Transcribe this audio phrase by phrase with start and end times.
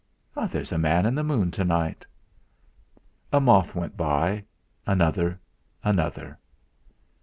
[0.49, 2.07] There's a man in the moon to night!'
[3.31, 4.45] A moth went by,
[4.87, 5.39] another,
[5.83, 6.39] another.